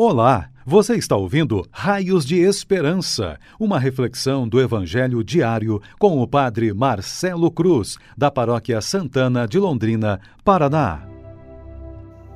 [0.00, 6.72] Olá, você está ouvindo Raios de Esperança, uma reflexão do Evangelho diário com o Padre
[6.72, 11.02] Marcelo Cruz, da Paróquia Santana de Londrina, Paraná.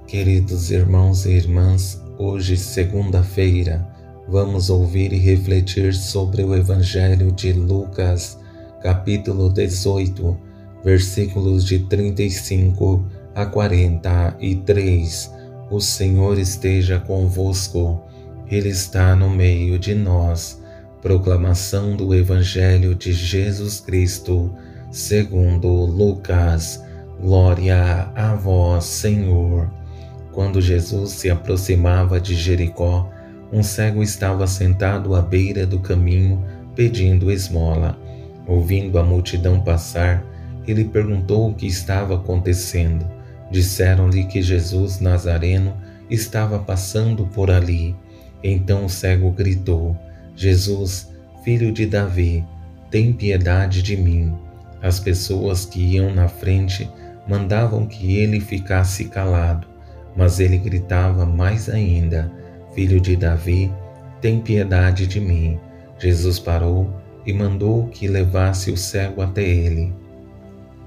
[0.08, 3.88] Queridos irmãos e irmãs, hoje, segunda-feira,
[4.26, 8.40] vamos ouvir e refletir sobre o Evangelho de Lucas,
[8.82, 10.36] capítulo 18,
[10.82, 13.06] versículos de 35
[13.36, 15.41] a 43
[15.72, 18.04] o Senhor esteja convosco,
[18.46, 20.62] Ele está no meio de nós.
[21.00, 24.54] Proclamação do Evangelho de Jesus Cristo,
[24.90, 26.84] segundo Lucas.
[27.18, 29.72] Glória a vós, Senhor.
[30.30, 33.10] Quando Jesus se aproximava de Jericó,
[33.50, 36.44] um cego estava sentado à beira do caminho
[36.76, 37.98] pedindo esmola.
[38.46, 40.22] Ouvindo a multidão passar,
[40.66, 43.21] ele perguntou o que estava acontecendo.
[43.52, 45.76] Disseram-lhe que Jesus Nazareno
[46.08, 47.94] estava passando por ali.
[48.42, 49.94] Então o cego gritou:
[50.34, 51.10] Jesus,
[51.44, 52.42] filho de Davi,
[52.90, 54.34] tem piedade de mim.
[54.80, 56.90] As pessoas que iam na frente
[57.28, 59.66] mandavam que ele ficasse calado,
[60.16, 62.32] mas ele gritava mais ainda:
[62.74, 63.70] Filho de Davi,
[64.22, 65.60] tem piedade de mim.
[65.98, 66.90] Jesus parou
[67.26, 69.92] e mandou que levasse o cego até ele.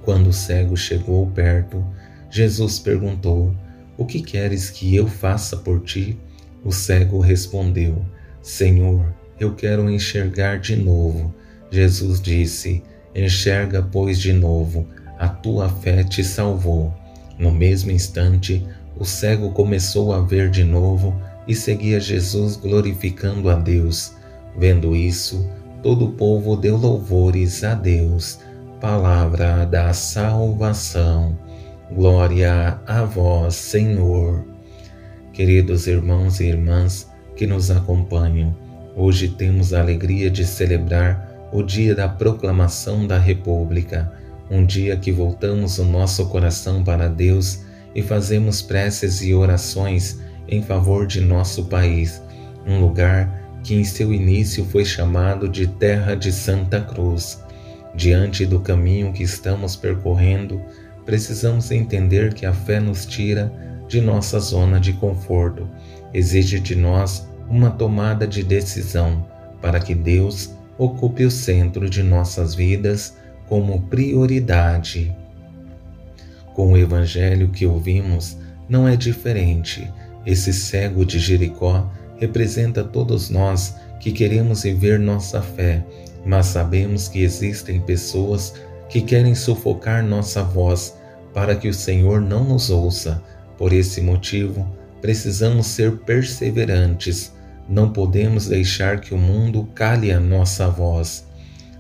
[0.02, 1.84] Quando o cego chegou perto,
[2.30, 3.56] Jesus perguntou:
[3.98, 6.18] O que queres que eu faça por ti?
[6.64, 8.04] O cego respondeu:
[8.42, 11.34] Senhor, eu quero enxergar de novo.
[11.70, 16.94] Jesus disse: Enxerga, pois, de novo, a tua fé te salvou.
[17.38, 18.66] No mesmo instante,
[18.98, 24.14] o cego começou a ver de novo e seguia Jesus glorificando a Deus.
[24.58, 25.50] Vendo isso,
[25.84, 28.40] todo o povo deu louvores a Deus.
[28.80, 31.38] Palavra da salvação.
[31.96, 34.46] Glória a vós, Senhor.
[35.32, 38.54] Queridos irmãos e irmãs que nos acompanham,
[38.94, 44.12] hoje temos a alegria de celebrar o dia da proclamação da República,
[44.52, 47.62] um dia que voltamos o nosso coração para Deus
[47.96, 50.20] e fazemos preces e orações
[50.50, 52.22] em favor de nosso país,
[52.68, 57.42] um lugar que em seu início foi chamado de Terra de Santa Cruz.
[57.96, 60.62] Diante do caminho que estamos percorrendo,
[61.06, 63.54] precisamos entender que a fé nos tira
[63.88, 65.70] de nossa zona de conforto,
[66.14, 69.26] exige de nós uma tomada de decisão
[69.62, 73.16] para que Deus ocupe o centro de nossas vidas
[73.48, 75.16] como prioridade.
[76.54, 79.92] Com o evangelho que ouvimos, não é diferente.
[80.26, 85.86] Esse cego de Jericó representa todos nós que queremos viver nossa fé,
[86.26, 88.54] mas sabemos que existem pessoas
[88.90, 90.96] que querem sufocar nossa voz
[91.34, 93.22] para que o Senhor não nos ouça.
[93.58, 94.66] Por esse motivo,
[95.02, 97.34] precisamos ser perseverantes.
[97.68, 101.28] Não podemos deixar que o mundo cale a nossa voz.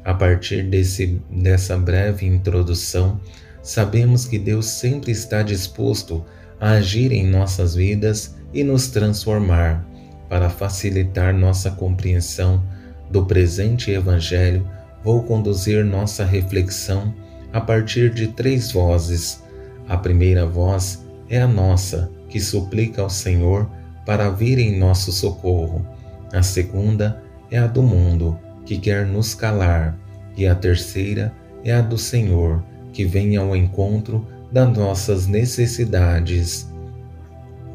[0.03, 3.19] A partir desse, dessa breve introdução,
[3.63, 6.23] sabemos que Deus sempre está disposto
[6.59, 9.85] a agir em nossas vidas e nos transformar.
[10.29, 12.63] Para facilitar nossa compreensão
[13.09, 14.67] do presente Evangelho,
[15.05, 17.13] vou conduzir nossa reflexão
[17.53, 19.43] a partir de três vozes.
[19.87, 23.69] A primeira voz é a nossa, que suplica ao Senhor
[24.03, 25.85] para vir em nosso socorro.
[26.33, 27.21] A segunda
[27.51, 29.95] é a do mundo, que quer nos calar.
[30.35, 31.31] E a terceira
[31.63, 36.67] é a do Senhor, que vem ao encontro das nossas necessidades.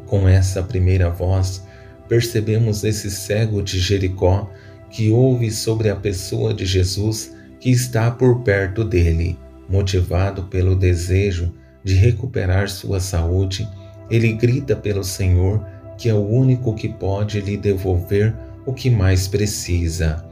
[0.07, 1.65] Com essa primeira voz,
[2.09, 4.51] percebemos esse cego de Jericó
[4.91, 11.53] que ouve sobre a pessoa de Jesus que está por perto dele, motivado pelo desejo
[11.84, 13.69] de recuperar sua saúde,
[14.11, 15.65] ele grita pelo Senhor,
[15.97, 18.34] que é o único que pode lhe devolver
[18.67, 20.25] o que mais precisa.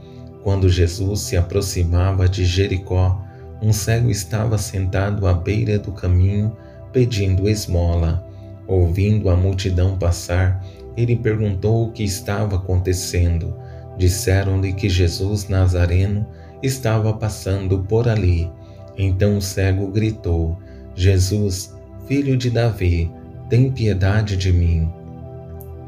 [0.43, 3.23] Quando Jesus se aproximava de Jericó,
[3.61, 6.55] um cego estava sentado à beira do caminho
[6.91, 8.25] pedindo esmola.
[8.67, 10.63] Ouvindo a multidão passar,
[10.95, 13.55] ele perguntou o que estava acontecendo.
[13.99, 16.25] Disseram-lhe que Jesus Nazareno
[16.63, 18.49] estava passando por ali.
[18.97, 20.57] Então o cego gritou:
[20.95, 21.75] Jesus,
[22.07, 23.11] filho de Davi,
[23.49, 24.89] tem piedade de mim.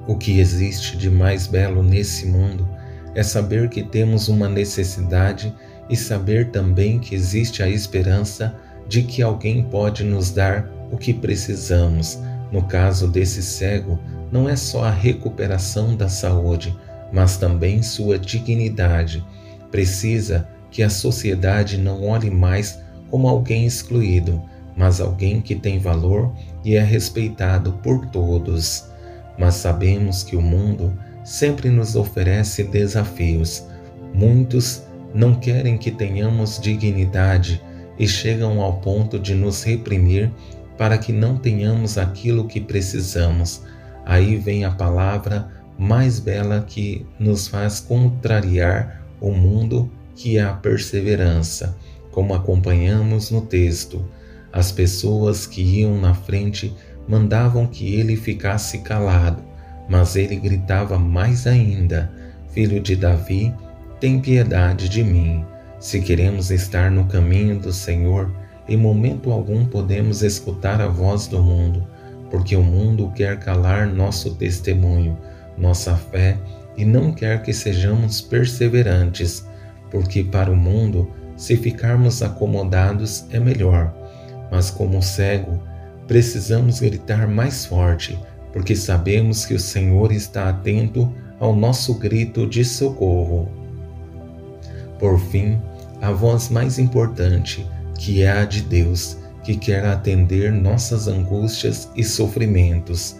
[0.05, 2.67] O que existe de mais belo nesse mundo
[3.15, 5.53] é saber que temos uma necessidade
[5.89, 8.53] e saber também que existe a esperança
[8.89, 12.19] de que alguém pode nos dar o que precisamos.
[12.51, 13.97] No caso desse cego,
[14.29, 16.77] não é só a recuperação da saúde,
[17.11, 19.23] mas também sua dignidade.
[19.69, 22.79] Precisa que a sociedade não olhe mais
[23.09, 24.41] como alguém excluído,
[24.75, 28.89] mas alguém que tem valor e é respeitado por todos.
[29.37, 30.93] mas sabemos que o mundo
[31.23, 33.65] sempre nos oferece desafios.
[34.13, 37.61] Muitos não querem que tenhamos dignidade
[37.97, 40.31] e chegam ao ponto de nos reprimir
[40.77, 43.63] para que não tenhamos aquilo que precisamos.
[44.05, 45.47] Aí vem a palavra
[45.81, 51.75] mais bela que nos faz contrariar o mundo, que é a perseverança,
[52.11, 54.05] como acompanhamos no texto.
[54.53, 56.71] As pessoas que iam na frente
[57.07, 59.41] mandavam que ele ficasse calado,
[59.89, 62.11] mas ele gritava mais ainda:
[62.51, 63.51] Filho de Davi,
[63.99, 65.43] tem piedade de mim.
[65.79, 68.31] Se queremos estar no caminho do Senhor,
[68.69, 71.87] em momento algum podemos escutar a voz do mundo,
[72.29, 75.17] porque o mundo quer calar nosso testemunho,
[75.61, 76.37] nossa fé
[76.75, 79.45] e não quer que sejamos perseverantes,
[79.89, 83.93] porque para o mundo, se ficarmos acomodados é melhor.
[84.51, 85.61] Mas como cego,
[86.07, 88.19] precisamos gritar mais forte,
[88.51, 93.49] porque sabemos que o Senhor está atento ao nosso grito de socorro.
[94.99, 95.59] Por fim,
[96.01, 97.65] a voz mais importante,
[97.97, 103.17] que é a de Deus, que quer atender nossas angústias e sofrimentos.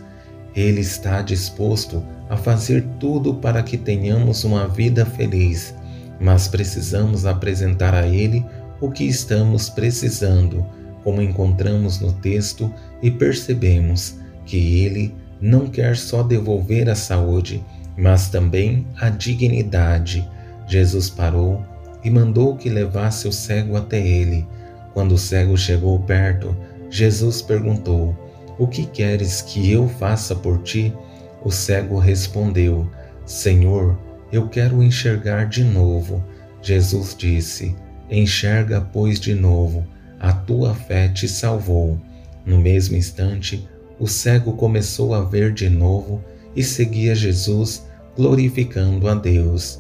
[0.55, 5.75] Ele está disposto a fazer tudo para que tenhamos uma vida feliz,
[6.18, 8.45] mas precisamos apresentar a Ele
[8.80, 10.66] o que estamos precisando,
[11.04, 12.74] como encontramos no texto
[13.04, 17.62] e percebemos que Ele não quer só devolver a saúde,
[17.98, 20.25] mas também a dignidade.
[20.66, 21.62] Jesus parou
[22.01, 24.48] e mandou que levasse o cego até ele.
[24.94, 26.56] Quando o cego chegou perto,
[26.89, 28.16] Jesus perguntou:
[28.57, 30.94] O que queres que eu faça por ti?
[31.43, 32.89] O cego respondeu:
[33.25, 33.97] Senhor,
[34.31, 36.23] eu quero enxergar de novo.
[36.61, 37.75] Jesus disse:
[38.09, 39.85] Enxerga, pois, de novo,
[40.19, 41.99] a tua fé te salvou.
[42.45, 43.67] No mesmo instante,
[43.99, 46.23] o cego começou a ver de novo
[46.55, 47.85] e seguia Jesus,
[48.15, 49.79] glorificando a Deus.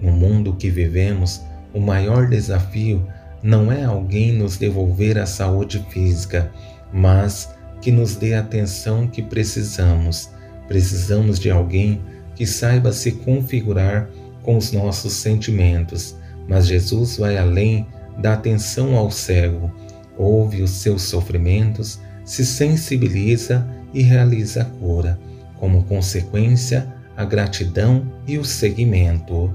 [0.00, 1.40] No mundo que vivemos,
[1.72, 3.06] o maior desafio
[3.42, 6.50] não é alguém nos devolver a saúde física,
[6.92, 7.48] mas
[7.80, 10.30] que nos dê a atenção que precisamos.
[10.72, 12.00] Precisamos de alguém
[12.34, 14.08] que saiba se configurar
[14.42, 16.16] com os nossos sentimentos,
[16.48, 17.86] mas Jesus vai além
[18.16, 19.70] da atenção ao cego,
[20.16, 25.20] ouve os seus sofrimentos, se sensibiliza e realiza a cura,
[25.60, 29.54] como consequência, a gratidão e o seguimento.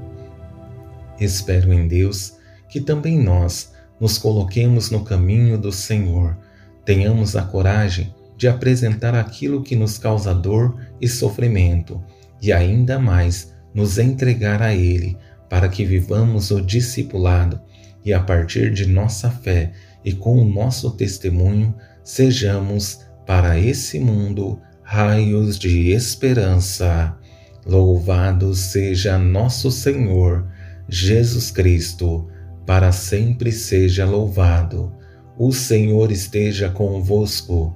[1.20, 2.36] Espero em Deus
[2.70, 6.38] que também nós nos coloquemos no caminho do Senhor,
[6.86, 12.02] tenhamos a coragem de apresentar aquilo que nos causa dor e sofrimento
[12.42, 15.18] e ainda mais nos entregar a Ele
[15.50, 17.60] para que vivamos o discipulado
[18.06, 19.72] e a partir de nossa fé
[20.06, 27.18] e com o nosso testemunho sejamos para esse mundo raios de esperança.
[27.66, 30.48] Louvado seja nosso Senhor
[30.88, 32.30] Jesus Cristo,
[32.66, 34.94] para sempre seja louvado.
[35.38, 37.76] O Senhor esteja convosco,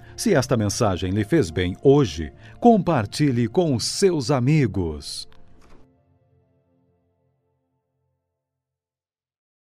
[0.21, 5.27] Se esta mensagem lhe fez bem hoje, compartilhe com seus amigos.